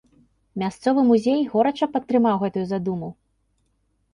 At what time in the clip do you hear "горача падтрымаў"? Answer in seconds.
1.51-2.35